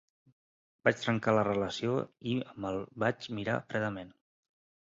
[0.87, 1.99] Vaig trencar la relació
[2.31, 4.11] i em el vaig mirar fredament.